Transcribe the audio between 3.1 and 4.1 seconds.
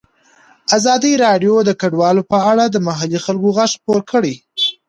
خلکو غږ خپور